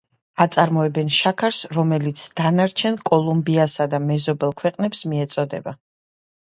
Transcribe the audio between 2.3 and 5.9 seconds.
დანარჩენ კოლუმბიასა და მეზობელ ქვეყნებს მიეწოდება.